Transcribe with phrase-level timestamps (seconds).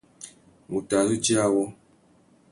[0.67, 1.63] Ngu tà zu djï awô.